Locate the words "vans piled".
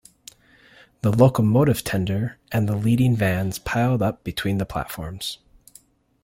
3.15-4.01